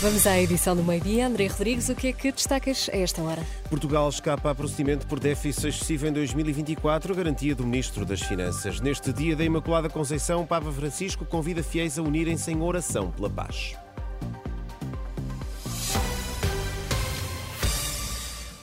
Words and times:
Vamos 0.00 0.26
à 0.26 0.40
edição 0.40 0.74
do 0.74 0.82
meio-dia. 0.82 1.26
André 1.26 1.46
Rodrigues, 1.46 1.90
o 1.90 1.94
que 1.94 2.08
é 2.08 2.12
que 2.14 2.32
destacas 2.32 2.88
a 2.90 2.96
esta 2.96 3.20
hora? 3.20 3.44
Portugal 3.68 4.08
escapa 4.08 4.50
a 4.50 4.54
procedimento 4.54 5.06
por 5.06 5.20
déficit 5.20 5.68
excessivo 5.68 6.06
em 6.06 6.12
2024, 6.12 7.14
garantia 7.14 7.54
do 7.54 7.66
Ministro 7.66 8.06
das 8.06 8.22
Finanças. 8.22 8.80
Neste 8.80 9.12
dia 9.12 9.36
da 9.36 9.44
Imaculada 9.44 9.90
Conceição, 9.90 10.46
Papa 10.46 10.72
Francisco 10.72 11.26
convida 11.26 11.62
fiéis 11.62 11.98
a 11.98 12.02
unirem-se 12.02 12.50
em 12.50 12.62
oração 12.62 13.10
pela 13.10 13.28
paz. 13.28 13.76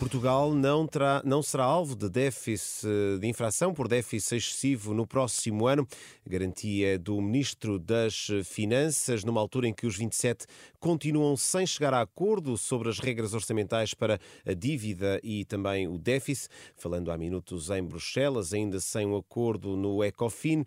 Portugal 0.08 0.54
não, 0.54 0.88
terá, 0.88 1.22
não 1.26 1.44
será 1.44 1.66
alvo 1.66 1.94
de 1.94 2.10
déficit 2.10 2.88
de 3.20 3.28
infração 3.28 3.74
por 3.74 3.90
déficit 3.90 4.36
excessivo 4.38 4.94
no 4.94 5.06
próximo 5.06 5.68
ano. 5.68 5.86
Garantia 6.26 6.98
do 6.98 7.20
Ministro 7.20 7.78
das 7.78 8.28
Finanças, 8.46 9.26
numa 9.26 9.42
altura 9.42 9.68
em 9.68 9.74
que 9.74 9.86
os 9.86 9.98
27 9.98 10.46
continuam 10.80 11.36
sem 11.36 11.68
chegar 11.68 11.94
a 11.94 12.00
acordo 12.00 12.58
sobre 12.58 12.88
as 12.88 13.00
regras 13.00 13.34
orçamentais 13.34 13.94
para 13.94 14.18
a 14.46 14.54
dívida 14.54 15.20
e 15.22 15.44
também 15.44 15.90
o 15.90 15.98
déficit. 15.98 16.48
Falando 16.78 17.12
há 17.12 17.18
minutos 17.18 17.70
em 17.70 17.84
Bruxelas, 17.84 18.54
ainda 18.54 18.80
sem 18.80 19.06
um 19.06 19.18
acordo 19.18 19.76
no 19.76 20.02
ECOFIN. 20.02 20.66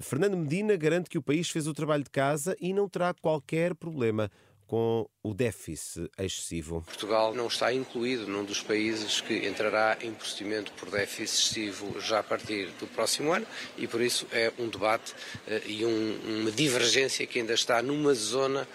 Fernando 0.00 0.36
Medina 0.36 0.76
garante 0.76 1.10
que 1.10 1.18
o 1.18 1.22
país 1.22 1.50
fez 1.50 1.66
o 1.66 1.74
trabalho 1.74 2.04
de 2.04 2.10
casa 2.10 2.56
e 2.60 2.72
não 2.72 2.88
terá 2.88 3.12
qualquer 3.12 3.74
problema 3.74 4.30
com 4.68 5.08
o 5.22 5.32
déficit 5.32 6.10
excessivo. 6.18 6.82
Portugal 6.82 7.34
não 7.34 7.46
está 7.46 7.72
incluído 7.72 8.26
num 8.28 8.44
dos 8.44 8.60
países 8.60 9.20
que 9.20 9.48
entrará 9.48 9.96
em 10.02 10.12
procedimento 10.12 10.70
por 10.72 10.90
déficit 10.90 11.22
excessivo 11.22 12.00
já 12.00 12.18
a 12.18 12.22
partir 12.22 12.68
do 12.78 12.86
próximo 12.86 13.32
ano 13.32 13.46
e 13.78 13.88
por 13.88 14.02
isso 14.02 14.26
é 14.30 14.52
um 14.58 14.68
debate 14.68 15.12
uh, 15.12 15.66
e 15.66 15.86
um, 15.86 16.40
uma 16.42 16.50
divergência 16.50 17.26
que 17.26 17.38
ainda 17.40 17.54
está 17.54 17.80
numa 17.80 18.12
zona 18.12 18.68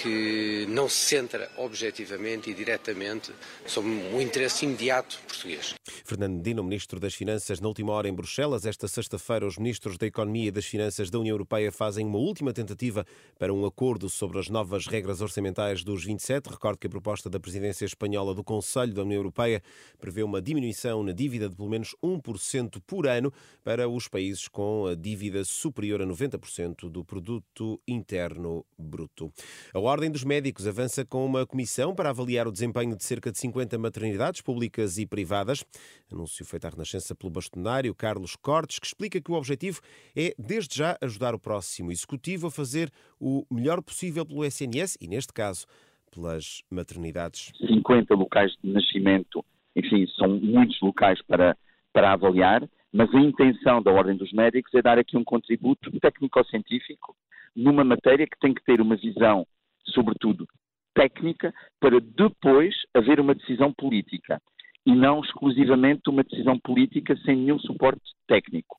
que 0.00 0.66
não 0.68 0.88
se 0.88 0.98
centra 0.98 1.50
objetivamente 1.56 2.48
e 2.48 2.54
diretamente 2.54 3.32
sobre 3.66 3.90
o 3.90 4.22
interesse 4.22 4.64
imediato 4.64 5.18
português. 5.26 5.74
Fernando 6.04 6.36
Medina, 6.36 6.62
Ministro 6.62 7.00
das 7.00 7.14
Finanças, 7.14 7.60
na 7.60 7.68
última 7.68 7.92
hora 7.92 8.08
em 8.08 8.14
Bruxelas, 8.14 8.66
esta 8.66 8.88
sexta-feira 8.88 9.46
os 9.46 9.58
Ministros 9.58 9.98
da 9.98 10.06
Economia 10.06 10.48
e 10.48 10.50
das 10.50 10.66
Finanças 10.66 11.10
da 11.10 11.18
União 11.18 11.34
Europeia 11.34 11.72
fazem 11.72 12.06
uma 12.06 12.18
última 12.18 12.52
tentativa 12.52 13.04
para 13.38 13.52
um 13.52 13.64
acordo 13.64 14.08
sobre 14.08 14.38
as 14.38 14.48
novas 14.48 14.86
regras 14.86 15.20
orçamentais 15.20 15.82
dos 15.82 16.04
27. 16.04 16.48
Recordo 16.48 16.78
que 16.78 16.86
a 16.86 16.90
proposta 16.90 17.28
da 17.28 17.40
presidência 17.40 17.84
espanhola 17.84 18.34
do 18.34 18.44
Conselho 18.44 18.94
da 18.94 19.02
União 19.02 19.18
Europeia 19.18 19.62
prevê 19.98 20.22
uma 20.22 20.40
diminuição 20.40 21.02
na 21.02 21.12
dívida 21.12 21.48
de 21.48 21.56
pelo 21.56 21.68
menos 21.68 21.94
1% 22.02 22.80
por 22.86 23.06
ano 23.06 23.32
para 23.62 23.88
os 23.88 24.08
países 24.08 24.48
com 24.48 24.86
a 24.86 24.94
dívida 24.94 25.44
superior 25.44 26.02
a 26.02 26.06
90% 26.06 26.88
do 26.88 27.04
produto 27.04 27.80
interno 27.86 28.64
bruto. 28.78 29.32
A 29.72 29.78
Ordem 29.78 30.10
dos 30.10 30.24
Médicos 30.24 30.66
avança 30.66 31.04
com 31.04 31.24
uma 31.24 31.46
comissão 31.46 31.94
para 31.94 32.10
avaliar 32.10 32.46
o 32.46 32.52
desempenho 32.52 32.96
de 32.96 33.04
cerca 33.04 33.30
de 33.30 33.38
50 33.38 33.78
maternidades 33.78 34.40
públicas 34.40 34.98
e 34.98 35.06
privadas. 35.06 35.64
Anúncio 36.12 36.44
feito 36.44 36.66
à 36.66 36.70
Renascença 36.70 37.14
pelo 37.14 37.30
bastonário 37.30 37.94
Carlos 37.94 38.36
Cortes, 38.36 38.78
que 38.78 38.86
explica 38.86 39.20
que 39.20 39.30
o 39.30 39.34
objetivo 39.34 39.80
é, 40.16 40.34
desde 40.38 40.78
já, 40.78 40.96
ajudar 41.00 41.34
o 41.34 41.38
próximo 41.38 41.92
executivo 41.92 42.48
a 42.48 42.50
fazer 42.50 42.90
o 43.20 43.44
melhor 43.50 43.82
possível 43.82 44.26
pelo 44.26 44.44
SNS 44.44 44.96
e, 45.00 45.08
neste 45.08 45.32
caso, 45.32 45.66
pelas 46.10 46.62
maternidades. 46.70 47.52
50 47.66 48.14
locais 48.14 48.52
de 48.62 48.70
nascimento, 48.70 49.44
enfim, 49.76 50.06
são 50.16 50.28
muitos 50.28 50.80
locais 50.80 51.20
para, 51.22 51.56
para 51.92 52.12
avaliar, 52.12 52.68
mas 52.92 53.14
a 53.14 53.20
intenção 53.20 53.82
da 53.82 53.92
Ordem 53.92 54.16
dos 54.16 54.32
Médicos 54.32 54.74
é 54.74 54.82
dar 54.82 54.98
aqui 54.98 55.16
um 55.16 55.24
contributo 55.24 55.90
técnico-científico 56.00 57.14
numa 57.54 57.84
matéria 57.84 58.26
que 58.26 58.38
tem 58.40 58.54
que 58.54 58.64
ter 58.64 58.80
uma 58.80 58.96
visão, 58.96 59.46
sobretudo, 59.86 60.46
técnica, 60.94 61.52
para 61.78 62.00
depois 62.00 62.74
haver 62.94 63.20
uma 63.20 63.34
decisão 63.34 63.72
política 63.72 64.40
e 64.86 64.94
não 64.94 65.20
exclusivamente 65.20 66.08
uma 66.08 66.22
decisão 66.22 66.58
política 66.58 67.16
sem 67.24 67.36
nenhum 67.36 67.58
suporte 67.58 68.02
técnico. 68.26 68.76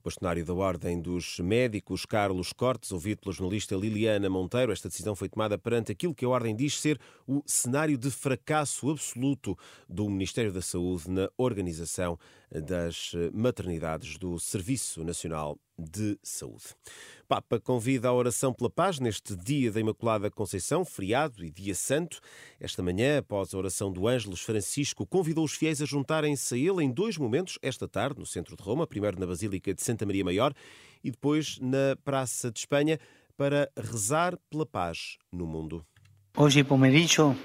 O 0.00 0.06
bastonário 0.06 0.44
da 0.44 0.52
Ordem 0.52 1.00
dos 1.00 1.38
Médicos, 1.38 2.04
Carlos 2.04 2.52
Cortes, 2.52 2.90
ouvido 2.90 3.20
pela 3.20 3.32
jornalista 3.32 3.76
Liliana 3.76 4.28
Monteiro, 4.28 4.72
esta 4.72 4.88
decisão 4.88 5.14
foi 5.14 5.28
tomada 5.28 5.56
perante 5.56 5.92
aquilo 5.92 6.12
que 6.12 6.24
a 6.24 6.28
Ordem 6.28 6.56
diz 6.56 6.80
ser 6.80 6.98
o 7.24 7.40
cenário 7.46 7.96
de 7.96 8.10
fracasso 8.10 8.90
absoluto 8.90 9.56
do 9.88 10.08
Ministério 10.10 10.52
da 10.52 10.60
Saúde 10.60 11.08
na 11.08 11.30
organização 11.38 12.18
das 12.60 13.12
maternidades 13.32 14.18
do 14.18 14.38
Serviço 14.38 15.02
Nacional 15.02 15.58
de 15.78 16.18
Saúde. 16.22 16.64
Papa 17.26 17.58
convida 17.58 18.08
à 18.08 18.12
oração 18.12 18.52
pela 18.52 18.68
paz 18.68 18.98
neste 18.98 19.34
dia 19.34 19.72
da 19.72 19.80
Imaculada 19.80 20.30
Conceição, 20.30 20.84
feriado 20.84 21.44
e 21.44 21.50
dia 21.50 21.74
santo. 21.74 22.20
Esta 22.60 22.82
manhã, 22.82 23.18
após 23.18 23.54
a 23.54 23.58
oração 23.58 23.90
do 23.90 24.06
Ângelos, 24.06 24.42
Francisco 24.42 25.06
convidou 25.06 25.44
os 25.44 25.54
fiéis 25.54 25.80
a 25.80 25.86
juntarem-se 25.86 26.54
a 26.54 26.58
ele 26.58 26.84
em 26.84 26.90
dois 26.90 27.16
momentos, 27.16 27.58
esta 27.62 27.88
tarde, 27.88 28.20
no 28.20 28.26
centro 28.26 28.56
de 28.56 28.62
Roma, 28.62 28.86
primeiro 28.86 29.18
na 29.18 29.26
Basílica 29.26 29.72
de 29.72 29.82
Santa 29.82 30.04
Maria 30.04 30.24
Maior 30.24 30.52
e 31.02 31.10
depois 31.10 31.58
na 31.58 31.96
Praça 32.04 32.50
de 32.50 32.58
Espanha, 32.58 32.98
para 33.36 33.70
rezar 33.76 34.36
pela 34.50 34.66
paz 34.66 35.16
no 35.32 35.46
mundo. 35.46 35.84
Hoje 36.36 36.64
pomeriggio 36.64 37.36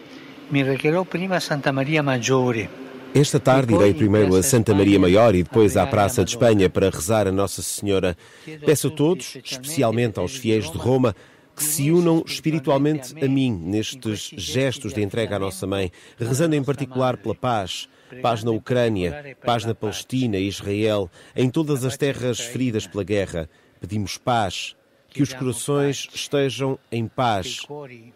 mi 0.52 0.64
recherò 0.64 1.06
prima 1.06 1.40
Santa 1.40 1.72
Maria 1.72 2.04
Maggiore 2.04 2.87
esta 3.14 3.40
tarde 3.40 3.74
irei 3.74 3.94
primeiro 3.94 4.36
a 4.36 4.44
Santa 4.44 4.74
Maria 4.74 5.00
Maior 5.00 5.34
e 5.34 5.44
depois 5.44 5.76
à 5.76 5.86
Praça 5.88 6.24
de 6.24 6.32
Espanha 6.32 6.70
para 6.70 6.90
rezar 6.90 7.28
a 7.28 7.32
Nossa 7.32 7.62
Senhora. 7.62 8.18
Peço 8.66 8.88
a 8.88 8.92
todos, 8.92 9.38
especialmente 9.44 10.20
aos 10.20 10.36
fiéis 10.36 10.70
de 10.72 10.78
Roma, 10.78 11.16
que 11.56 11.64
se 11.64 11.92
unam 11.92 12.24
espiritualmente 12.26 13.14
a 13.24 13.28
mim 13.28 13.52
nestes 13.52 14.32
gestos 14.38 14.94
de 14.94 15.02
entrega 15.02 15.38
à 15.38 15.40
nossa 15.40 15.66
mãe, 15.66 15.92
rezando 16.18 16.56
em 16.56 16.64
particular 16.64 17.18
pela 17.18 17.34
paz. 17.34 17.90
Paz 18.22 18.44
na 18.44 18.52
Ucrânia, 18.52 19.36
paz 19.44 19.66
na 19.66 19.76
Palestina 19.76 20.38
e 20.38 20.48
Israel, 20.48 21.10
em 21.36 21.50
todas 21.50 21.84
as 21.84 21.98
terras 21.98 22.40
feridas 22.40 22.88
pela 22.88 23.04
guerra. 23.04 23.50
Pedimos 23.82 24.18
paz, 24.18 24.76
que 25.10 25.22
os 25.22 25.34
corações 25.34 26.08
estejam 26.14 26.80
em 26.92 27.08
paz, 27.08 27.66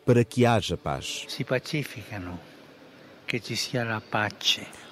para 0.05 0.23
que 0.23 0.45
haja 0.45 0.77
paz. 0.77 1.25
Se 1.27 1.43
pacificam 1.43 2.39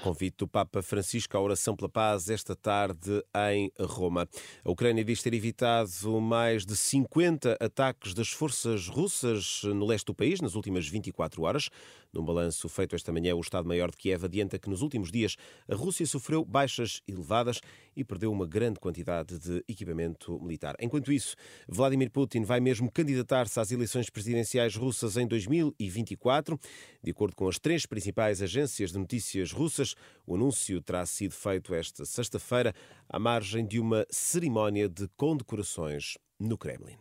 Convite 0.02 0.38
do 0.38 0.48
Papa 0.48 0.82
Francisco 0.82 1.36
à 1.36 1.42
oração 1.42 1.76
pela 1.76 1.90
paz 1.90 2.30
esta 2.30 2.56
tarde 2.56 3.22
em 3.52 3.70
Roma. 3.78 4.30
A 4.64 4.72
Ucrânia 4.72 5.04
diz 5.04 5.22
ter 5.22 5.34
evitado 5.34 6.22
mais 6.22 6.66
de 6.66 6.74
50 6.74 7.58
ataques 7.60 8.14
das 8.14 8.30
forças 8.30 8.88
russas 8.88 9.62
no 9.66 9.86
leste 9.86 10.06
do 10.06 10.16
país 10.16 10.40
nas 10.40 10.56
últimas 10.56 10.88
24 10.88 11.44
horas. 11.44 11.70
Num 12.14 12.24
balanço 12.24 12.68
feito 12.70 12.96
esta 12.96 13.12
manhã, 13.12 13.36
o 13.36 13.42
Estado-Maior 13.42 13.92
de 13.92 13.98
Kiev 13.98 14.24
adianta 14.24 14.58
que 14.58 14.70
nos 14.70 14.82
últimos 14.82 15.12
dias 15.12 15.36
a 15.68 15.76
Rússia 15.76 16.06
sofreu 16.06 16.46
baixas 16.46 17.02
elevadas 17.08 17.60
e 17.96 18.04
perdeu 18.06 18.32
uma 18.32 18.48
grande 18.48 18.80
quantidade 18.80 19.38
de 19.38 19.64
equipamento 19.68 20.40
militar. 20.40 20.76
Enquanto 20.80 21.12
isso, 21.12 21.36
Vladimir 21.68 22.10
Putin 22.10 22.44
vai 22.44 22.62
mesmo 22.62 22.90
candidatar-se 22.90 23.60
às 23.60 23.72
eleições 23.72 24.10
presidenciais 24.10 24.76
russas 24.76 25.18
em 25.18 25.28
2024. 25.28 26.58
De 27.04 27.12
acordo 27.12 27.36
com 27.36 27.48
as 27.48 27.60
três 27.60 27.86
principais 28.30 28.42
agências 28.42 28.92
de 28.92 29.00
notícias 29.00 29.52
russas, 29.52 29.96
o 30.26 30.36
anúncio 30.36 30.82
terá 30.82 31.06
sido 31.06 31.34
feito 31.34 31.74
esta 31.74 32.06
sexta-feira 32.06 32.74
à 33.10 33.18
margem 33.18 33.66
de 33.66 33.80
uma 33.80 34.06
cerimónia 34.10 34.88
de 34.88 35.08
condecorações 35.18 36.18
no 36.40 36.58
Kremlin. 36.58 36.98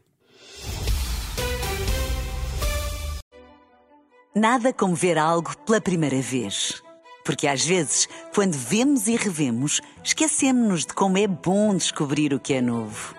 Nada 4.34 4.72
como 4.72 4.94
ver 4.94 5.18
algo 5.18 5.56
pela 5.66 5.80
primeira 5.80 6.20
vez. 6.20 6.82
Porque 7.24 7.46
às 7.46 7.64
vezes, 7.64 8.08
quando 8.34 8.54
vemos 8.54 9.06
e 9.06 9.16
revemos, 9.16 9.82
esquecemos-nos 10.02 10.86
de 10.86 10.94
como 10.94 11.18
é 11.18 11.26
bom 11.26 11.76
descobrir 11.76 12.32
o 12.32 12.40
que 12.40 12.54
é 12.54 12.62
novo. 12.62 13.14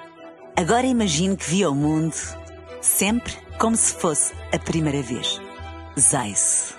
Agora 0.56 0.88
imagine 0.88 1.38
que 1.38 1.48
viu 1.48 1.72
o 1.72 1.76
mundo 1.76 2.16
sempre 2.82 3.34
como 3.60 3.76
se 3.76 3.94
fosse 3.94 4.34
a 4.52 4.58
primeira 4.58 5.02
vez. 5.04 5.40
Zais. 6.00 6.79